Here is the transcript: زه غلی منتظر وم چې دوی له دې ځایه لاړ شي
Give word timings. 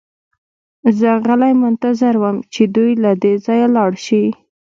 زه 0.99 1.09
غلی 1.25 1.53
منتظر 1.63 2.13
وم 2.17 2.37
چې 2.53 2.63
دوی 2.75 2.91
له 3.03 3.11
دې 3.21 3.33
ځایه 3.45 3.67
لاړ 3.75 3.91
شي 4.05 4.23